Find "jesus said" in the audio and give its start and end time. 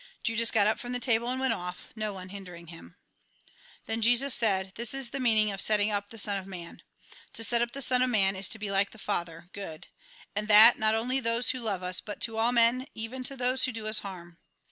4.01-4.71